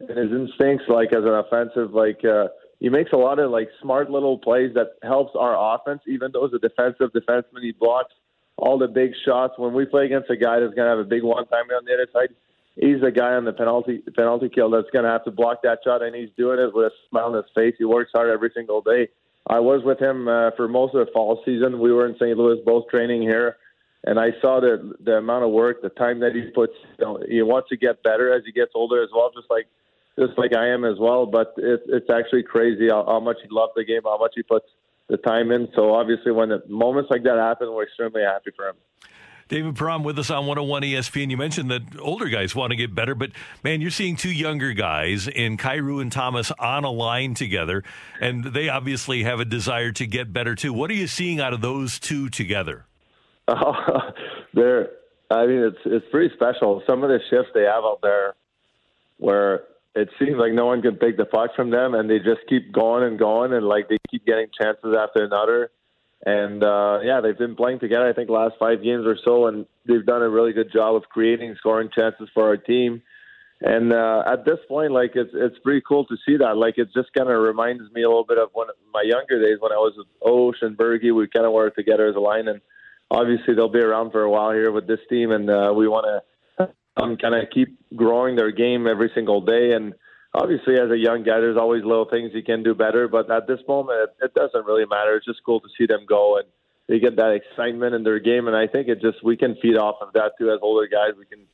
and 0.10 0.18
his 0.18 0.32
instincts, 0.32 0.86
like 0.88 1.10
as 1.14 1.24
an 1.24 1.34
offensive, 1.34 1.94
like 1.94 2.24
uh, 2.26 2.48
he 2.80 2.90
makes 2.90 3.12
a 3.14 3.18
lot 3.18 3.40
of 3.40 3.52
like 3.52 3.70
smart 3.82 4.12
little 4.12 4.38
plays 4.38 4.74
that 4.76 4.98
helps 5.04 5.32
our 5.40 5.76
offense. 5.76 6.02
Even 6.08 6.32
though 6.32 6.46
as 6.46 6.54
a 6.54 6.60
defensive 6.60 7.12
defenseman, 7.14 7.62
he 7.62 7.72
blocks 7.72 8.14
all 8.58 8.78
the 8.78 8.88
big 8.88 9.12
shots. 9.26 9.54
When 9.58 9.74
we 9.74 9.86
play 9.86 10.06
against 10.06 10.30
a 10.30 10.36
guy 10.36 10.60
that's 10.60 10.74
going 10.74 10.86
to 10.86 10.90
have 10.90 11.00
a 11.00 11.10
big 11.10 11.24
one 11.24 11.48
time 11.48 11.66
on 11.76 11.86
the 11.86 11.94
other 11.94 12.08
side, 12.12 12.36
he's 12.76 13.02
the 13.02 13.12
guy 13.12 13.34
on 13.34 13.46
the 13.46 13.54
penalty 13.54 14.04
penalty 14.16 14.50
kill 14.50 14.70
that's 14.70 14.90
going 14.92 15.06
to 15.06 15.12
have 15.12 15.24
to 15.26 15.32
block 15.32 15.62
that 15.64 15.80
shot, 15.84 16.02
and 16.02 16.16
he's 16.16 16.30
doing 16.38 16.60
it 16.60 16.74
with 16.74 16.88
a 16.88 16.92
smile 17.10 17.26
on 17.26 17.36
his 17.36 17.46
face. 17.56 17.76
He 17.78 17.86
works 17.86 18.12
hard 18.14 18.30
every 18.30 18.52
single 18.54 18.82
day. 18.82 19.10
I 19.48 19.60
was 19.60 19.82
with 19.84 20.00
him 20.00 20.28
uh, 20.28 20.52
for 20.56 20.68
most 20.68 20.96
of 20.96 21.06
the 21.06 21.12
fall 21.12 21.42
season. 21.46 21.80
We 21.80 21.92
were 21.92 22.08
in 22.08 22.16
St. 22.16 22.38
Louis, 22.38 22.62
both 22.66 22.88
training 22.88 23.24
here, 23.24 23.58
and 24.06 24.20
I 24.20 24.32
saw 24.42 24.60
the 24.60 24.94
the 25.04 25.18
amount 25.18 25.46
of 25.46 25.52
work, 25.52 25.82
the 25.82 25.90
time 25.90 26.20
that 26.20 26.34
he 26.34 26.52
puts. 26.52 26.74
You 27.00 27.06
know, 27.06 27.24
he 27.28 27.42
wants 27.42 27.70
to 27.70 27.78
get 27.78 28.04
better 28.04 28.34
as 28.34 28.44
he 28.46 28.52
gets 28.52 28.72
older 28.76 29.04
as 29.04 29.10
well, 29.14 29.32
just 29.36 29.50
like 29.50 29.68
just 30.18 30.38
like 30.38 30.56
I 30.56 30.70
am 30.70 30.86
as 30.86 30.98
well. 31.00 31.26
But 31.26 31.54
it, 31.58 31.82
it's 31.88 32.10
actually 32.10 32.44
crazy 32.44 32.88
how, 32.90 33.06
how 33.06 33.20
much 33.20 33.38
he 33.42 33.50
loves 33.50 33.74
the 33.76 33.84
game, 33.84 34.02
how 34.04 34.18
much 34.18 34.34
he 34.36 34.44
puts 34.44 34.66
the 35.10 35.18
time 35.18 35.52
in. 35.52 35.68
So 35.76 35.94
obviously, 35.94 36.32
when 36.32 36.50
moments 36.68 37.10
like 37.12 37.24
that 37.24 37.38
happen, 37.38 37.72
we're 37.72 37.84
extremely 37.84 38.22
happy 38.22 38.52
for 38.56 38.70
him. 38.70 38.76
David 39.50 39.76
Perron 39.76 40.04
with 40.04 40.18
us 40.18 40.32
on 40.32 40.48
101 40.48 40.84
ESPN. 40.84 41.30
You 41.30 41.38
mentioned 41.38 41.70
that 41.70 41.82
older 42.00 42.28
guys 42.28 42.56
want 42.56 42.72
to 42.72 42.76
get 42.78 42.96
better, 42.96 43.14
but 43.14 43.32
man, 43.64 43.82
you're 43.82 43.92
seeing 43.92 44.16
two 44.16 44.32
younger 44.32 44.74
guys 44.74 45.28
in 45.28 45.58
Kyrou 45.58 46.02
and 46.02 46.12
Thomas 46.12 46.52
on 46.58 46.86
a 46.86 46.90
line 46.90 47.34
together, 47.34 47.84
and 48.22 48.44
they 48.44 48.70
obviously 48.70 49.24
have 49.24 49.40
a 49.40 49.46
desire 49.46 49.92
to 49.92 50.08
get 50.08 50.32
better 50.32 50.56
too. 50.56 50.74
What 50.74 50.90
are 50.90 50.96
you 50.96 51.08
seeing 51.08 51.40
out 51.40 51.54
of 51.54 51.62
those 51.62 52.00
two 52.00 52.30
together? 52.30 52.86
Oh, 53.48 53.74
they're, 54.54 54.90
I 55.30 55.46
mean, 55.46 55.60
it's 55.60 55.78
it's 55.86 56.06
pretty 56.10 56.34
special. 56.36 56.82
Some 56.88 57.04
of 57.04 57.10
the 57.10 57.20
shifts 57.30 57.52
they 57.54 57.64
have 57.64 57.84
out 57.84 58.00
there, 58.02 58.36
where 59.18 59.64
it 59.96 60.10
seems 60.18 60.38
like 60.38 60.54
no 60.54 60.66
one 60.66 60.82
can 60.82 60.98
take 60.98 61.18
the 61.18 61.26
puck 61.26 61.52
from 61.56 61.70
them, 61.70 61.94
and 61.94 62.10
they 62.10 62.18
just 62.18 62.42
keep 62.50 62.72
going 62.72 63.04
and 63.04 63.20
going, 63.20 63.54
and 63.54 63.66
like 63.66 63.90
they 63.90 63.98
keep 64.10 64.26
getting 64.26 64.48
chances 64.60 64.96
after 64.98 65.24
another. 65.24 65.72
And 66.26 66.64
uh, 66.64 67.00
yeah, 67.04 67.22
they've 67.22 67.38
been 67.38 67.56
playing 67.56 67.80
together. 67.80 68.08
I 68.08 68.14
think 68.14 68.30
last 68.30 68.56
five 68.58 68.82
games 68.82 69.06
or 69.06 69.18
so, 69.24 69.48
and 69.48 69.66
they've 69.86 70.06
done 70.06 70.22
a 70.22 70.30
really 70.30 70.54
good 70.54 70.72
job 70.72 70.96
of 70.96 71.04
creating 71.10 71.56
scoring 71.58 71.90
chances 71.94 72.30
for 72.34 72.48
our 72.48 72.58
team. 72.58 73.02
And 73.62 73.94
uh, 73.94 74.24
at 74.26 74.46
this 74.46 74.60
point, 74.68 74.92
like 74.92 75.12
it's 75.16 75.32
it's 75.34 75.58
pretty 75.60 75.82
cool 75.88 76.06
to 76.06 76.16
see 76.26 76.38
that. 76.38 76.58
Like 76.58 76.78
it 76.78 76.90
just 76.94 77.14
kind 77.14 77.30
of 77.30 77.42
reminds 77.42 77.84
me 77.94 78.04
a 78.04 78.08
little 78.08 78.26
bit 78.26 78.38
of 78.38 78.50
when 78.54 78.68
my 78.94 79.04
younger 79.04 79.40
days 79.42 79.58
when 79.60 79.72
I 79.72 79.78
was 79.78 79.94
with 79.98 80.08
Osh 80.22 80.62
and 80.62 80.78
Bergie. 80.78 81.16
We 81.16 81.28
kind 81.28 81.46
of 81.46 81.52
worked 81.52 81.78
together 81.78 82.08
as 82.08 82.16
a 82.16 82.20
line, 82.20 82.48
and 82.48 82.62
obviously 83.12 83.54
they'll 83.54 83.70
be 83.70 83.80
around 83.80 84.12
for 84.12 84.24
a 84.24 84.30
while 84.30 84.52
here 84.52 84.72
with 84.72 84.88
this 84.88 85.00
team, 85.10 85.32
and 85.32 85.50
uh, 85.50 85.72
we 85.76 85.88
want 85.88 86.06
to 86.06 86.22
um, 86.98 87.18
kind 87.18 87.36
of 87.36 87.50
keep 87.54 87.78
growing 87.96 88.36
their 88.36 88.52
game 88.52 88.88
every 88.88 89.12
single 89.16 89.42
day. 89.42 89.72
And 89.74 89.94
obviously, 90.34 90.76
as 90.76 90.92
a 90.92 90.98
young 90.98 91.24
guy, 91.24 91.40
there's 91.40 91.58
always 91.58 91.84
little 91.84 92.08
things 92.10 92.32
you 92.34 92.44
can 92.44 92.64
do 92.64 92.74
better. 92.74 93.08
But 93.08 93.30
at 93.32 93.48
this 93.48 93.60
moment, 93.68 94.10
it, 94.20 94.26
it 94.26 94.34
doesn't 94.34 94.66
really 94.66 94.86
matter. 94.86 95.16
It's 95.16 95.26
just 95.26 95.42
cool 95.46 95.60
to 95.62 95.68
see 95.78 95.86
them 95.86 96.06
go 96.08 96.38
and 96.38 96.48
they 96.88 97.00
get 97.00 97.16
that 97.16 97.32
excitement 97.32 97.96
in 97.96 98.04
their 98.04 98.20
game. 98.20 98.48
And 98.48 98.56
I 98.56 98.68
think 98.68 98.88
it 98.88 99.02
just 99.02 99.24
we 99.24 99.38
can 99.38 99.56
feed 99.62 99.78
off 99.78 99.96
of 100.02 100.14
that 100.14 100.34
too 100.38 100.52
as 100.52 100.60
older 100.62 100.88
guys. 100.88 101.12
We 101.18 101.26
can 101.26 101.46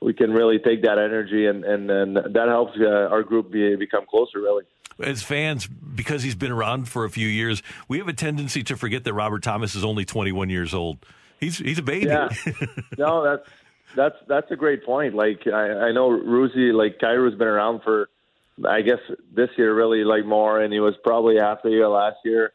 we 0.00 0.12
can 0.12 0.32
really 0.32 0.58
take 0.58 0.82
that 0.82 0.98
energy 0.98 1.46
and 1.46 1.64
and, 1.64 1.90
and 1.90 2.16
that 2.16 2.48
helps 2.48 2.72
uh, 2.78 3.08
our 3.10 3.22
group 3.22 3.50
be, 3.50 3.76
become 3.76 4.04
closer. 4.08 4.40
Really 4.40 4.64
as 5.02 5.22
fans, 5.22 5.66
because 5.66 6.22
he's 6.22 6.34
been 6.34 6.52
around 6.52 6.88
for 6.88 7.04
a 7.04 7.10
few 7.10 7.26
years, 7.26 7.62
we 7.88 7.98
have 7.98 8.08
a 8.08 8.12
tendency 8.12 8.62
to 8.64 8.76
forget 8.76 9.04
that 9.04 9.12
Robert 9.12 9.42
Thomas 9.42 9.74
is 9.74 9.84
only 9.84 10.04
21 10.04 10.50
years 10.50 10.74
old. 10.74 10.98
He's 11.40 11.58
he's 11.58 11.78
a 11.78 11.82
baby. 11.82 12.06
Yeah. 12.06 12.28
no, 12.98 13.24
that's 13.24 13.48
that's 13.96 14.16
that's 14.26 14.50
a 14.50 14.56
great 14.56 14.84
point. 14.84 15.14
Like 15.14 15.46
I, 15.46 15.88
I 15.88 15.92
know 15.92 16.10
Rusi, 16.10 16.72
like 16.72 16.98
Kyrou's 16.98 17.36
been 17.36 17.48
around 17.48 17.82
for, 17.82 18.08
I 18.66 18.82
guess 18.82 18.98
this 19.34 19.50
year 19.56 19.74
really 19.74 20.04
like 20.04 20.24
more, 20.24 20.60
and 20.60 20.72
he 20.72 20.80
was 20.80 20.94
probably 21.02 21.36
half 21.36 21.62
the 21.62 21.70
year 21.70 21.88
last 21.88 22.18
year. 22.24 22.52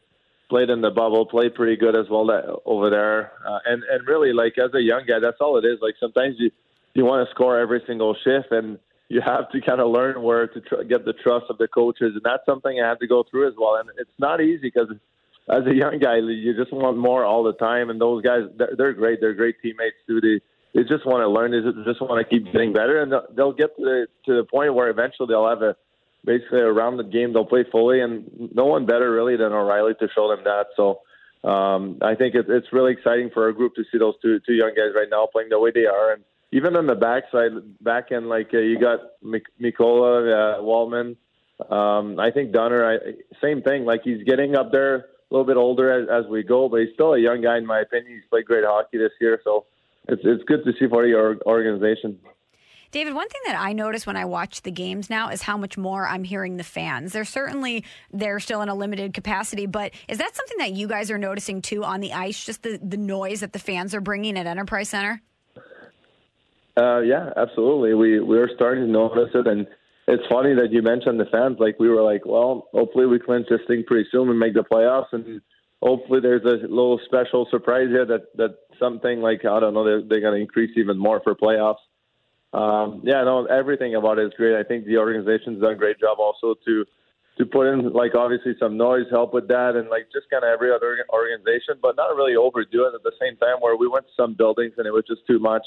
Played 0.48 0.70
in 0.70 0.80
the 0.80 0.90
bubble, 0.90 1.26
played 1.26 1.54
pretty 1.54 1.76
good 1.76 1.94
as 1.94 2.08
well 2.10 2.26
that, 2.26 2.44
over 2.66 2.90
there, 2.90 3.32
uh, 3.46 3.60
and 3.66 3.82
and 3.84 4.06
really 4.08 4.32
like 4.32 4.58
as 4.58 4.74
a 4.74 4.82
young 4.82 5.04
guy, 5.06 5.20
that's 5.20 5.40
all 5.40 5.56
it 5.56 5.64
is. 5.64 5.78
Like 5.80 5.94
sometimes 6.00 6.36
you 6.38 6.50
you 6.94 7.04
want 7.04 7.26
to 7.26 7.30
score 7.32 7.58
every 7.58 7.82
single 7.86 8.16
shift, 8.24 8.50
and 8.50 8.78
you 9.08 9.20
have 9.20 9.50
to 9.52 9.60
kind 9.60 9.80
of 9.80 9.90
learn 9.92 10.22
where 10.22 10.48
to 10.48 10.60
tr- 10.60 10.82
get 10.82 11.04
the 11.04 11.12
trust 11.12 11.46
of 11.50 11.58
the 11.58 11.68
coaches, 11.68 12.12
and 12.14 12.22
that's 12.24 12.44
something 12.46 12.80
I 12.80 12.88
had 12.88 12.98
to 12.98 13.06
go 13.06 13.24
through 13.30 13.48
as 13.48 13.54
well. 13.56 13.76
And 13.76 13.90
it's 13.98 14.10
not 14.18 14.40
easy 14.40 14.72
because 14.74 14.88
as 15.48 15.66
a 15.66 15.74
young 15.74 15.98
guy, 15.98 16.16
you 16.16 16.54
just 16.54 16.72
want 16.72 16.96
more 16.96 17.24
all 17.24 17.42
the 17.42 17.52
time. 17.54 17.90
And 17.90 18.00
those 18.00 18.22
guys, 18.22 18.42
they're, 18.56 18.74
they're 18.76 18.92
great. 18.92 19.20
They're 19.20 19.34
great 19.34 19.56
teammates 19.62 19.96
too. 20.06 20.20
They 20.20 20.40
they 20.74 20.82
just 20.82 21.04
want 21.04 21.22
to 21.22 21.28
learn. 21.28 21.50
They 21.50 21.90
just 21.90 22.00
want 22.00 22.24
to 22.24 22.28
keep 22.28 22.52
getting 22.52 22.72
better, 22.72 23.02
and 23.02 23.12
they'll 23.34 23.52
get 23.52 23.76
to 23.76 23.82
the, 23.82 24.06
to 24.26 24.36
the 24.36 24.44
point 24.44 24.74
where 24.74 24.88
eventually 24.88 25.26
they'll 25.28 25.48
have 25.48 25.62
a 25.62 25.76
basically 26.24 26.60
a 26.60 26.70
rounded 26.72 27.12
game. 27.12 27.32
They'll 27.32 27.44
play 27.44 27.64
fully, 27.70 28.00
and 28.00 28.50
no 28.54 28.66
one 28.66 28.86
better 28.86 29.10
really 29.10 29.36
than 29.36 29.52
O'Reilly 29.52 29.94
to 29.94 30.08
show 30.14 30.28
them 30.28 30.44
that. 30.44 30.66
So 30.76 31.00
um, 31.48 31.98
I 32.02 32.14
think 32.14 32.34
it, 32.34 32.46
it's 32.48 32.72
really 32.72 32.92
exciting 32.92 33.30
for 33.32 33.44
our 33.44 33.52
group 33.52 33.74
to 33.76 33.84
see 33.90 33.98
those 33.98 34.14
two 34.22 34.40
two 34.40 34.54
young 34.54 34.74
guys 34.76 34.92
right 34.94 35.08
now 35.10 35.26
playing 35.26 35.48
the 35.48 35.58
way 35.58 35.70
they 35.74 35.86
are, 35.86 36.12
and 36.12 36.24
even 36.52 36.76
on 36.76 36.86
the 36.86 36.94
backside, 36.94 37.52
back 37.80 38.12
end, 38.12 38.28
like 38.28 38.50
uh, 38.52 38.58
you 38.58 38.78
got 38.78 39.00
Mik- 39.22 39.52
Mikkola 39.60 40.58
uh, 40.58 40.62
Walman. 40.62 41.16
Um, 41.70 42.18
I 42.18 42.30
think 42.30 42.52
Dunner, 42.52 42.84
I, 42.84 42.98
same 43.42 43.62
thing. 43.62 43.84
Like 43.84 44.02
he's 44.02 44.22
getting 44.24 44.56
up 44.56 44.72
there 44.72 44.94
a 44.96 45.04
little 45.30 45.46
bit 45.46 45.56
older 45.56 45.90
as, 45.90 46.24
as 46.24 46.30
we 46.30 46.42
go, 46.42 46.68
but 46.68 46.80
he's 46.80 46.94
still 46.94 47.14
a 47.14 47.18
young 47.18 47.42
guy 47.42 47.58
in 47.58 47.66
my 47.66 47.80
opinion. 47.80 48.14
He's 48.14 48.28
played 48.30 48.46
great 48.46 48.64
hockey 48.64 48.98
this 48.98 49.12
year, 49.20 49.40
so 49.44 49.66
it's 50.10 50.22
it's 50.24 50.44
good 50.44 50.64
to 50.64 50.72
see 50.78 50.88
for 50.88 51.06
your 51.06 51.38
organization. 51.46 52.18
David, 52.92 53.14
one 53.14 53.28
thing 53.28 53.42
that 53.46 53.56
I 53.56 53.72
notice 53.72 54.04
when 54.04 54.16
I 54.16 54.24
watch 54.24 54.62
the 54.62 54.72
games 54.72 55.08
now 55.08 55.28
is 55.28 55.42
how 55.42 55.56
much 55.56 55.78
more 55.78 56.08
I'm 56.08 56.24
hearing 56.24 56.56
the 56.56 56.64
fans. 56.64 57.12
They're 57.12 57.24
certainly 57.24 57.84
they're 58.12 58.40
still 58.40 58.62
in 58.62 58.68
a 58.68 58.74
limited 58.74 59.14
capacity, 59.14 59.66
but 59.66 59.92
is 60.08 60.18
that 60.18 60.34
something 60.34 60.58
that 60.58 60.72
you 60.72 60.88
guys 60.88 61.10
are 61.10 61.18
noticing 61.18 61.62
too 61.62 61.84
on 61.84 62.00
the 62.00 62.12
ice? 62.12 62.44
Just 62.44 62.62
the 62.62 62.80
the 62.82 62.96
noise 62.96 63.40
that 63.40 63.52
the 63.52 63.60
fans 63.60 63.94
are 63.94 64.00
bringing 64.00 64.36
at 64.36 64.46
Enterprise 64.46 64.88
Center. 64.88 65.22
Uh, 66.76 67.00
yeah, 67.00 67.30
absolutely. 67.36 67.94
We 67.94 68.20
we 68.20 68.38
are 68.38 68.48
starting 68.56 68.86
to 68.86 68.90
notice 68.90 69.30
it, 69.34 69.46
and 69.46 69.68
it's 70.08 70.24
funny 70.28 70.54
that 70.54 70.72
you 70.72 70.82
mentioned 70.82 71.20
the 71.20 71.26
fans. 71.26 71.58
Like 71.60 71.78
we 71.78 71.88
were 71.88 72.02
like, 72.02 72.26
well, 72.26 72.68
hopefully 72.72 73.06
we 73.06 73.20
clinch 73.20 73.46
this 73.48 73.60
thing 73.68 73.84
pretty 73.86 74.08
soon 74.10 74.28
and 74.28 74.38
make 74.38 74.54
the 74.54 74.64
playoffs, 74.64 75.12
and 75.12 75.40
hopefully 75.82 76.20
there's 76.20 76.44
a 76.44 76.66
little 76.66 77.00
special 77.04 77.46
surprise 77.50 77.88
here 77.88 78.06
that 78.06 78.36
that 78.36 78.56
something 78.78 79.20
like 79.20 79.44
I 79.44 79.60
don't 79.60 79.74
know 79.74 79.84
they're, 79.84 80.02
they're 80.02 80.20
going 80.20 80.34
to 80.34 80.40
increase 80.40 80.70
even 80.76 80.98
more 80.98 81.20
for 81.22 81.34
playoffs. 81.34 81.82
Um, 82.52 83.02
yeah, 83.04 83.22
no, 83.22 83.46
everything 83.46 83.94
about 83.94 84.18
it 84.18 84.26
is 84.26 84.32
great. 84.36 84.56
I 84.56 84.64
think 84.64 84.84
the 84.84 84.98
organization's 84.98 85.60
done 85.60 85.72
a 85.72 85.76
great 85.76 86.00
job 86.00 86.18
also 86.18 86.54
to 86.66 86.84
to 87.38 87.46
put 87.46 87.68
in 87.68 87.92
like 87.92 88.14
obviously 88.14 88.54
some 88.58 88.76
noise, 88.76 89.06
help 89.10 89.32
with 89.32 89.48
that, 89.48 89.76
and 89.76 89.88
like 89.88 90.08
just 90.12 90.28
kind 90.30 90.44
of 90.44 90.50
every 90.50 90.72
other 90.72 91.04
organization, 91.10 91.74
but 91.80 91.96
not 91.96 92.14
really 92.16 92.36
overdo 92.36 92.86
it 92.86 92.94
at 92.94 93.02
the 93.02 93.12
same 93.20 93.36
time. 93.36 93.56
Where 93.60 93.76
we 93.76 93.88
went 93.88 94.06
to 94.06 94.12
some 94.16 94.34
buildings 94.34 94.74
and 94.76 94.86
it 94.86 94.92
was 94.92 95.04
just 95.06 95.26
too 95.26 95.38
much. 95.38 95.62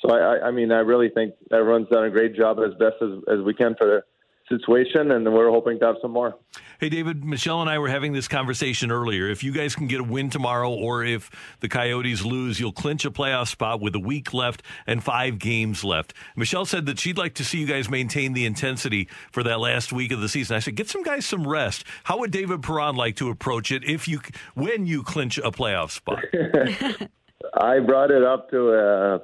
So 0.00 0.14
I, 0.14 0.48
I 0.48 0.50
mean, 0.50 0.72
I 0.72 0.78
really 0.78 1.10
think 1.10 1.34
everyone's 1.52 1.88
done 1.88 2.04
a 2.04 2.10
great 2.10 2.34
job 2.34 2.58
as 2.58 2.72
best 2.78 2.96
as, 3.02 3.20
as 3.28 3.44
we 3.44 3.52
can 3.52 3.74
for 3.74 3.86
the 3.86 4.02
situation, 4.50 5.12
and 5.12 5.32
we're 5.32 5.50
hoping 5.50 5.78
to 5.78 5.86
have 5.86 5.96
some 6.02 6.10
more. 6.10 6.36
Hey, 6.78 6.88
David, 6.88 7.24
Michelle 7.24 7.60
and 7.60 7.70
I 7.70 7.78
were 7.78 7.88
having 7.88 8.12
this 8.12 8.28
conversation 8.28 8.90
earlier. 8.90 9.28
If 9.28 9.42
you 9.42 9.52
guys 9.52 9.74
can 9.74 9.86
get 9.86 10.00
a 10.00 10.04
win 10.04 10.28
tomorrow, 10.28 10.70
or 10.70 11.04
if 11.04 11.30
the 11.60 11.68
Coyotes 11.68 12.24
lose, 12.24 12.58
you'll 12.60 12.72
clinch 12.72 13.04
a 13.04 13.10
playoff 13.10 13.48
spot 13.48 13.80
with 13.80 13.94
a 13.94 14.00
week 14.00 14.34
left 14.34 14.62
and 14.86 15.02
five 15.02 15.38
games 15.38 15.84
left. 15.84 16.12
Michelle 16.36 16.64
said 16.64 16.86
that 16.86 16.98
she'd 16.98 17.18
like 17.18 17.34
to 17.34 17.44
see 17.44 17.58
you 17.58 17.66
guys 17.66 17.88
maintain 17.88 18.32
the 18.32 18.44
intensity 18.44 19.08
for 19.32 19.42
that 19.44 19.60
last 19.60 19.92
week 19.92 20.12
of 20.12 20.20
the 20.20 20.28
season. 20.28 20.56
I 20.56 20.60
said, 20.60 20.74
get 20.74 20.88
some 20.88 21.02
guys 21.02 21.24
some 21.24 21.46
rest. 21.46 21.84
How 22.04 22.18
would 22.18 22.30
David 22.30 22.62
Perron 22.62 22.96
like 22.96 23.16
to 23.16 23.30
approach 23.30 23.70
it 23.70 23.84
if 23.84 24.08
you 24.08 24.20
when 24.54 24.86
you 24.86 25.02
clinch 25.02 25.38
a 25.38 25.50
playoff 25.50 25.90
spot? 25.90 26.24
I 27.54 27.80
brought 27.80 28.10
it 28.10 28.22
up 28.22 28.50
to 28.50 28.72
uh, 28.72 29.18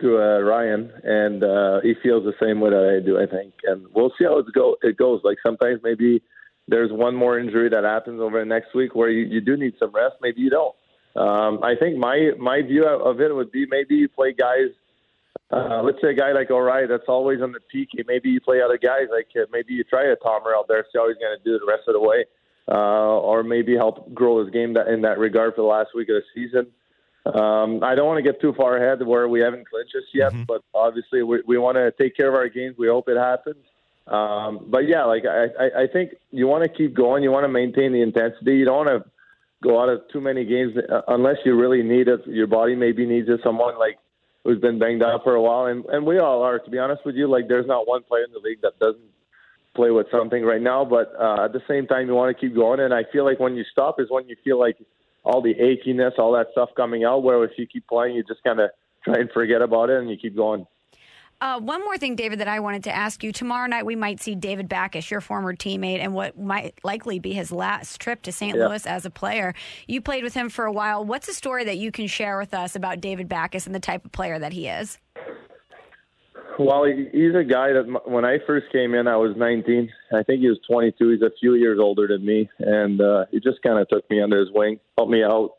to 0.00 0.18
uh, 0.18 0.40
Ryan, 0.40 0.92
and 1.02 1.42
uh, 1.42 1.80
he 1.82 1.94
feels 2.02 2.24
the 2.24 2.34
same 2.40 2.60
way 2.60 2.70
that 2.70 3.00
I 3.00 3.04
do. 3.04 3.18
I 3.18 3.26
think, 3.26 3.54
and 3.64 3.86
we'll 3.94 4.12
see 4.18 4.24
how 4.24 4.38
it 4.38 4.46
go. 4.54 4.76
It 4.82 4.96
goes. 4.96 5.20
Like 5.24 5.38
sometimes 5.44 5.80
maybe 5.82 6.22
there's 6.68 6.92
one 6.92 7.14
more 7.14 7.38
injury 7.38 7.68
that 7.70 7.84
happens 7.84 8.20
over 8.20 8.38
the 8.38 8.44
next 8.44 8.74
week 8.74 8.94
where 8.94 9.08
you, 9.08 9.26
you 9.26 9.40
do 9.40 9.56
need 9.56 9.74
some 9.78 9.90
rest. 9.92 10.16
Maybe 10.20 10.40
you 10.40 10.50
don't. 10.50 10.74
Um, 11.16 11.60
I 11.64 11.74
think 11.74 11.96
my 11.96 12.30
my 12.38 12.62
view 12.62 12.86
of 12.86 13.20
it 13.20 13.34
would 13.34 13.50
be 13.50 13.66
maybe 13.66 13.96
you 13.96 14.08
play 14.08 14.32
guys. 14.32 14.70
Uh, 15.50 15.82
let's 15.82 15.98
say 16.02 16.10
a 16.10 16.14
guy 16.14 16.32
like 16.32 16.50
O'Reilly 16.50 16.86
that's 16.86 17.08
always 17.08 17.40
on 17.40 17.52
the 17.52 17.60
peak. 17.72 17.88
Maybe 18.06 18.28
you 18.28 18.40
play 18.40 18.60
other 18.60 18.78
guys 18.78 19.08
like 19.10 19.28
uh, 19.34 19.46
maybe 19.50 19.72
you 19.72 19.82
try 19.84 20.04
a 20.04 20.16
Tomer 20.16 20.54
out 20.54 20.68
there, 20.68 20.84
see 20.92 20.98
how 20.98 21.08
he's 21.08 21.16
going 21.16 21.36
to 21.36 21.42
do 21.42 21.58
the 21.58 21.66
rest 21.66 21.84
of 21.88 21.94
the 21.94 22.00
way, 22.00 22.26
uh, 22.70 23.18
or 23.18 23.42
maybe 23.42 23.74
help 23.74 24.12
grow 24.12 24.44
his 24.44 24.52
game 24.52 24.74
that, 24.74 24.88
in 24.88 25.00
that 25.02 25.18
regard 25.18 25.54
for 25.54 25.62
the 25.62 25.66
last 25.66 25.90
week 25.94 26.10
of 26.10 26.16
the 26.16 26.22
season. 26.34 26.66
Um, 27.34 27.82
I 27.82 27.94
don't 27.94 28.06
want 28.06 28.18
to 28.18 28.22
get 28.22 28.40
too 28.40 28.54
far 28.54 28.76
ahead 28.76 29.06
where 29.06 29.28
we 29.28 29.40
haven't 29.40 29.68
clinched 29.68 29.92
this 29.94 30.04
yet, 30.14 30.32
mm-hmm. 30.32 30.44
but 30.44 30.62
obviously 30.74 31.22
we, 31.22 31.42
we 31.46 31.58
want 31.58 31.76
to 31.76 31.92
take 31.92 32.16
care 32.16 32.28
of 32.28 32.34
our 32.34 32.48
games. 32.48 32.76
We 32.78 32.88
hope 32.88 33.08
it 33.08 33.16
happens. 33.16 33.64
Um, 34.06 34.66
but 34.68 34.88
yeah, 34.88 35.04
like 35.04 35.24
I, 35.26 35.46
I, 35.60 35.82
I 35.82 35.86
think 35.92 36.14
you 36.30 36.46
want 36.46 36.64
to 36.64 36.68
keep 36.68 36.94
going. 36.94 37.22
You 37.22 37.30
want 37.30 37.44
to 37.44 37.48
maintain 37.48 37.92
the 37.92 38.00
intensity. 38.00 38.56
You 38.56 38.64
don't 38.64 38.86
want 38.86 39.04
to 39.04 39.10
go 39.62 39.82
out 39.82 39.88
of 39.88 40.08
too 40.10 40.20
many 40.20 40.44
games 40.44 40.76
uh, 40.76 41.02
unless 41.08 41.36
you 41.44 41.54
really 41.54 41.82
need 41.82 42.08
it. 42.08 42.26
Your 42.26 42.46
body 42.46 42.74
maybe 42.74 43.04
needs 43.04 43.28
it. 43.28 43.40
Someone 43.44 43.78
like 43.78 43.98
who's 44.44 44.60
been 44.60 44.78
banged 44.78 45.02
up 45.02 45.24
for 45.24 45.34
a 45.34 45.42
while, 45.42 45.66
and 45.66 45.84
and 45.86 46.06
we 46.06 46.18
all 46.18 46.42
are. 46.42 46.58
To 46.58 46.70
be 46.70 46.78
honest 46.78 47.04
with 47.04 47.16
you, 47.16 47.28
like 47.28 47.48
there's 47.48 47.66
not 47.66 47.86
one 47.86 48.02
player 48.02 48.24
in 48.24 48.32
the 48.32 48.38
league 48.38 48.62
that 48.62 48.78
doesn't 48.78 49.10
play 49.74 49.90
with 49.90 50.06
something 50.10 50.42
right 50.42 50.62
now. 50.62 50.86
But 50.86 51.12
uh, 51.20 51.44
at 51.44 51.52
the 51.52 51.62
same 51.68 51.86
time, 51.86 52.06
you 52.06 52.14
want 52.14 52.34
to 52.34 52.40
keep 52.40 52.54
going. 52.54 52.80
And 52.80 52.94
I 52.94 53.04
feel 53.12 53.24
like 53.24 53.38
when 53.38 53.56
you 53.56 53.64
stop 53.70 54.00
is 54.00 54.06
when 54.08 54.26
you 54.28 54.36
feel 54.42 54.58
like 54.58 54.78
all 55.28 55.42
the 55.42 55.54
achiness, 55.54 56.18
all 56.18 56.32
that 56.32 56.48
stuff 56.52 56.70
coming 56.76 57.04
out. 57.04 57.22
Where 57.22 57.44
if 57.44 57.52
you 57.56 57.66
keep 57.66 57.86
playing, 57.86 58.16
you 58.16 58.24
just 58.24 58.42
kind 58.42 58.58
of 58.58 58.70
try 59.04 59.18
and 59.18 59.30
forget 59.30 59.62
about 59.62 59.90
it 59.90 60.00
and 60.00 60.10
you 60.10 60.16
keep 60.16 60.34
going. 60.34 60.66
Uh, 61.40 61.60
one 61.60 61.80
more 61.84 61.96
thing, 61.96 62.16
David, 62.16 62.40
that 62.40 62.48
I 62.48 62.58
wanted 62.58 62.82
to 62.84 62.94
ask 62.94 63.22
you. 63.22 63.30
Tomorrow 63.30 63.68
night, 63.68 63.86
we 63.86 63.94
might 63.94 64.20
see 64.20 64.34
David 64.34 64.68
Backes, 64.68 65.08
your 65.08 65.20
former 65.20 65.54
teammate, 65.54 66.00
and 66.00 66.12
what 66.12 66.36
might 66.36 66.74
likely 66.82 67.20
be 67.20 67.32
his 67.32 67.52
last 67.52 68.00
trip 68.00 68.22
to 68.22 68.32
St. 68.32 68.56
Yeah. 68.56 68.66
Louis 68.66 68.84
as 68.84 69.06
a 69.06 69.10
player. 69.10 69.54
You 69.86 70.00
played 70.00 70.24
with 70.24 70.34
him 70.34 70.48
for 70.48 70.64
a 70.64 70.72
while. 70.72 71.04
What's 71.04 71.28
a 71.28 71.32
story 71.32 71.64
that 71.66 71.78
you 71.78 71.92
can 71.92 72.08
share 72.08 72.38
with 72.38 72.54
us 72.54 72.74
about 72.74 73.00
David 73.00 73.28
Backes 73.28 73.66
and 73.66 73.74
the 73.74 73.80
type 73.80 74.04
of 74.04 74.10
player 74.10 74.40
that 74.40 74.52
he 74.52 74.66
is? 74.66 74.98
Well, 76.58 76.84
he's 76.84 77.36
a 77.36 77.44
guy 77.44 77.72
that 77.72 78.02
when 78.06 78.24
I 78.24 78.38
first 78.44 78.66
came 78.72 78.94
in, 78.94 79.06
I 79.06 79.16
was 79.16 79.36
19. 79.36 79.90
I 80.12 80.24
think 80.24 80.40
he 80.40 80.48
was 80.48 80.58
22. 80.68 81.10
He's 81.10 81.22
a 81.22 81.30
few 81.38 81.54
years 81.54 81.78
older 81.80 82.08
than 82.08 82.26
me, 82.26 82.50
and 82.58 83.00
uh, 83.00 83.26
he 83.30 83.38
just 83.38 83.62
kind 83.62 83.78
of 83.78 83.88
took 83.88 84.10
me 84.10 84.20
under 84.20 84.40
his 84.40 84.48
wing, 84.52 84.80
helped 84.96 85.12
me 85.12 85.22
out. 85.22 85.52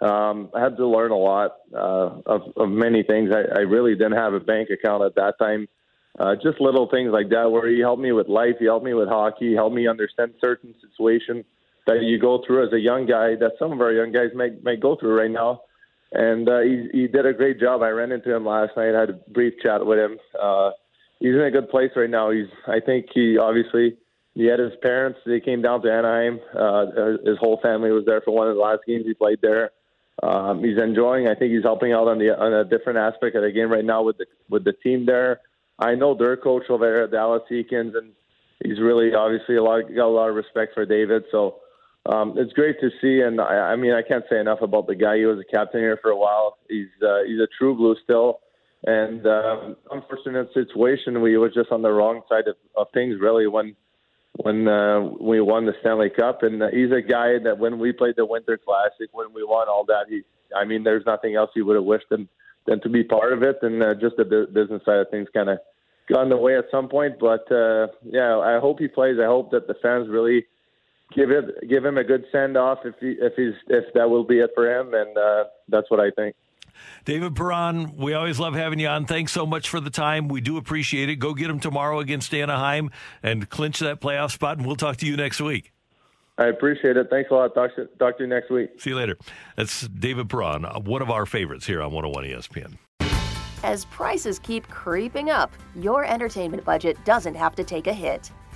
Um, 0.00 0.50
I 0.54 0.60
had 0.60 0.76
to 0.76 0.86
learn 0.86 1.10
a 1.10 1.16
lot 1.16 1.56
uh, 1.74 2.20
of, 2.26 2.42
of 2.56 2.68
many 2.68 3.02
things. 3.02 3.30
I, 3.34 3.58
I 3.58 3.62
really 3.62 3.94
didn't 3.94 4.12
have 4.12 4.32
a 4.32 4.40
bank 4.40 4.68
account 4.70 5.02
at 5.02 5.16
that 5.16 5.38
time. 5.40 5.68
Uh, 6.16 6.36
just 6.36 6.60
little 6.60 6.88
things 6.88 7.10
like 7.12 7.30
that, 7.30 7.50
where 7.50 7.68
he 7.68 7.80
helped 7.80 8.02
me 8.02 8.12
with 8.12 8.28
life, 8.28 8.54
he 8.60 8.66
helped 8.66 8.84
me 8.84 8.94
with 8.94 9.08
hockey, 9.08 9.50
he 9.50 9.54
helped 9.54 9.74
me 9.74 9.88
understand 9.88 10.34
certain 10.40 10.72
situations 10.80 11.44
that 11.88 12.02
you 12.02 12.20
go 12.20 12.42
through 12.46 12.64
as 12.66 12.72
a 12.72 12.78
young 12.78 13.06
guy 13.06 13.34
that 13.34 13.52
some 13.58 13.72
of 13.72 13.80
our 13.80 13.92
young 13.92 14.12
guys 14.12 14.30
may 14.34 14.50
may 14.62 14.76
go 14.76 14.96
through 14.96 15.18
right 15.18 15.30
now 15.30 15.60
and 16.14 16.48
uh, 16.48 16.60
he 16.60 16.88
he 16.92 17.06
did 17.08 17.26
a 17.26 17.32
great 17.32 17.60
job. 17.60 17.82
I 17.82 17.90
ran 17.90 18.12
into 18.12 18.34
him 18.34 18.46
last 18.46 18.76
night. 18.76 18.94
Had 18.94 19.10
a 19.10 19.20
brief 19.30 19.54
chat 19.62 19.84
with 19.84 19.98
him. 19.98 20.18
Uh, 20.40 20.70
he's 21.18 21.34
in 21.34 21.40
a 21.40 21.50
good 21.50 21.68
place 21.68 21.90
right 21.96 22.08
now. 22.08 22.30
He's 22.30 22.46
I 22.66 22.80
think 22.80 23.06
he 23.12 23.36
obviously 23.36 23.98
he 24.34 24.46
had 24.46 24.60
his 24.60 24.72
parents. 24.80 25.18
They 25.26 25.40
came 25.40 25.60
down 25.60 25.82
to 25.82 25.92
Anaheim. 25.92 26.40
Uh, 26.56 26.86
his 27.24 27.38
whole 27.38 27.58
family 27.62 27.90
was 27.90 28.04
there 28.06 28.20
for 28.20 28.34
one 28.34 28.48
of 28.48 28.54
the 28.54 28.60
last 28.60 28.80
games 28.86 29.04
he 29.06 29.14
played 29.14 29.40
there. 29.42 29.70
Um, 30.22 30.62
he's 30.62 30.78
enjoying. 30.78 31.26
I 31.26 31.34
think 31.34 31.52
he's 31.52 31.64
helping 31.64 31.92
out 31.92 32.06
on 32.06 32.18
the 32.18 32.30
on 32.30 32.52
a 32.52 32.64
different 32.64 32.98
aspect 32.98 33.34
of 33.34 33.42
the 33.42 33.50
game 33.50 33.70
right 33.70 33.84
now 33.84 34.02
with 34.02 34.18
the 34.18 34.26
with 34.48 34.64
the 34.64 34.72
team 34.72 35.06
there. 35.06 35.40
I 35.78 35.96
know 35.96 36.14
their 36.14 36.36
coach 36.36 36.64
over 36.70 36.86
there, 36.86 37.08
Dallas 37.08 37.42
Eakins, 37.50 37.98
and 37.98 38.12
he's 38.64 38.78
really 38.80 39.12
obviously 39.14 39.56
a 39.56 39.62
lot 39.62 39.82
got 39.94 40.06
a 40.06 40.14
lot 40.14 40.28
of 40.28 40.36
respect 40.36 40.74
for 40.74 40.86
David. 40.86 41.24
So 41.32 41.56
um, 42.06 42.34
it's 42.36 42.52
great 42.52 42.80
to 42.80 42.90
see, 43.00 43.20
and 43.20 43.40
I, 43.40 43.72
I 43.72 43.76
mean 43.76 43.92
I 43.92 44.02
can't 44.02 44.24
say 44.28 44.38
enough 44.38 44.60
about 44.60 44.86
the 44.86 44.94
guy. 44.94 45.16
He 45.18 45.24
was 45.24 45.38
a 45.38 45.56
captain 45.56 45.80
here 45.80 45.98
for 46.02 46.10
a 46.10 46.16
while. 46.16 46.58
He's 46.68 46.88
uh, 47.02 47.24
he's 47.26 47.40
a 47.40 47.48
true 47.58 47.74
blue 47.74 47.96
still, 48.04 48.40
and 48.86 49.26
um, 49.26 49.76
unfortunate 49.90 50.52
situation. 50.52 51.22
We 51.22 51.38
were 51.38 51.48
just 51.48 51.72
on 51.72 51.80
the 51.82 51.90
wrong 51.90 52.20
side 52.28 52.46
of, 52.46 52.56
of 52.76 52.88
things 52.92 53.16
really 53.20 53.46
when 53.46 53.74
when 54.36 54.68
uh, 54.68 55.00
we 55.20 55.40
won 55.40 55.64
the 55.64 55.74
Stanley 55.80 56.10
Cup. 56.10 56.42
And 56.42 56.62
uh, 56.62 56.68
he's 56.72 56.90
a 56.90 57.00
guy 57.00 57.38
that 57.44 57.58
when 57.58 57.78
we 57.78 57.92
played 57.92 58.16
the 58.16 58.26
Winter 58.26 58.58
Classic, 58.58 59.08
when 59.12 59.32
we 59.32 59.44
won 59.44 59.68
all 59.68 59.84
that, 59.86 60.06
he 60.08 60.22
I 60.54 60.64
mean 60.64 60.84
there's 60.84 61.06
nothing 61.06 61.36
else 61.36 61.50
he 61.54 61.62
would 61.62 61.76
have 61.76 61.84
wished 61.84 62.10
than 62.10 62.28
than 62.66 62.82
to 62.82 62.90
be 62.90 63.02
part 63.02 63.32
of 63.32 63.42
it. 63.42 63.58
And 63.62 63.82
uh, 63.82 63.94
just 63.94 64.16
the 64.16 64.46
business 64.52 64.82
side 64.84 64.98
of 64.98 65.10
things 65.10 65.28
kind 65.32 65.48
of 65.48 65.58
got 66.12 66.24
in 66.24 66.28
the 66.28 66.36
way 66.36 66.58
at 66.58 66.66
some 66.70 66.88
point. 66.88 67.14
But 67.18 67.50
uh, 67.50 67.88
yeah, 68.04 68.38
I 68.38 68.58
hope 68.58 68.78
he 68.78 68.88
plays. 68.88 69.16
I 69.22 69.26
hope 69.26 69.52
that 69.52 69.68
the 69.68 69.74
fans 69.82 70.08
really 70.10 70.44
give 71.14 71.30
it 71.30 71.68
give 71.68 71.84
him 71.84 71.98
a 71.98 72.04
good 72.04 72.24
send 72.32 72.56
off 72.56 72.78
if 72.84 72.94
he 73.00 73.16
if 73.20 73.34
he's 73.36 73.54
if 73.68 73.92
that 73.94 74.08
will 74.08 74.24
be 74.24 74.38
it 74.40 74.50
for 74.54 74.70
him, 74.70 74.94
and 74.94 75.16
uh, 75.16 75.44
that's 75.68 75.90
what 75.90 76.00
I 76.00 76.10
think. 76.10 76.34
David 77.04 77.36
Perron, 77.36 77.96
we 77.96 78.14
always 78.14 78.40
love 78.40 78.54
having 78.54 78.78
you 78.78 78.88
on. 78.88 79.06
Thanks 79.06 79.32
so 79.32 79.46
much 79.46 79.68
for 79.68 79.80
the 79.80 79.90
time. 79.90 80.28
We 80.28 80.40
do 80.40 80.56
appreciate 80.56 81.08
it. 81.08 81.16
Go 81.16 81.34
get 81.34 81.48
him 81.48 81.60
tomorrow 81.60 82.00
against 82.00 82.34
Anaheim 82.34 82.90
and 83.22 83.48
clinch 83.48 83.78
that 83.80 84.00
playoff 84.00 84.32
spot, 84.32 84.58
and 84.58 84.66
we'll 84.66 84.76
talk 84.76 84.96
to 84.98 85.06
you 85.06 85.16
next 85.16 85.40
week. 85.40 85.72
I 86.36 86.46
appreciate 86.46 86.96
it. 86.96 87.08
Thanks 87.10 87.30
a 87.30 87.34
lot. 87.34 87.54
Talk 87.54 87.76
to, 87.76 87.86
talk 87.98 88.18
to 88.18 88.24
you 88.24 88.28
next 88.28 88.50
week. 88.50 88.80
See 88.80 88.90
you 88.90 88.96
later. 88.96 89.16
That's 89.56 89.86
David 89.86 90.28
Perron, 90.28 90.64
one 90.84 91.00
of 91.00 91.10
our 91.10 91.26
favorites 91.26 91.64
here 91.66 91.80
on 91.80 91.92
101 91.92 92.24
ESPN. 92.24 92.76
As 93.62 93.84
prices 93.86 94.38
keep 94.40 94.68
creeping 94.68 95.30
up, 95.30 95.52
your 95.76 96.04
entertainment 96.04 96.64
budget 96.64 97.02
doesn't 97.04 97.34
have 97.34 97.54
to 97.54 97.64
take 97.64 97.86
a 97.86 97.92
hit. 97.92 98.30